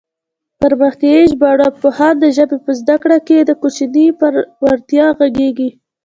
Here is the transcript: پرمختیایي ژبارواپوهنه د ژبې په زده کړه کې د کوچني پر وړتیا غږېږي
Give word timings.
پرمختیایي 0.59 1.25
ژبارواپوهنه 1.31 2.17
د 2.21 2.23
ژبې 2.37 2.57
په 2.65 2.71
زده 2.79 2.95
کړه 3.03 3.17
کې 3.27 3.37
د 3.43 3.51
کوچني 3.61 4.07
پر 4.19 4.33
وړتیا 4.63 5.05
غږېږي 5.17 5.69